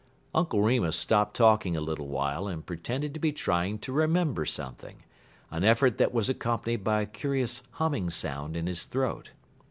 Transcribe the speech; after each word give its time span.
Uncle 0.33 0.63
Remus 0.63 0.95
stopped 0.97 1.35
talking 1.35 1.77
a 1.77 1.79
little 1.79 2.07
while 2.07 2.47
and 2.47 2.65
pretended 2.65 3.13
to 3.13 3.19
be 3.19 3.31
trying 3.31 3.77
to 3.77 3.93
remember 3.93 4.45
something, 4.45 5.03
an 5.51 5.63
effort 5.63 5.99
that 5.99 6.11
was 6.11 6.27
accompanied 6.27 6.83
by 6.83 7.01
a 7.01 7.05
curious 7.05 7.61
humming 7.73 8.09
sound 8.09 8.57
in 8.57 8.65
his 8.65 8.85
throat. 8.85 9.29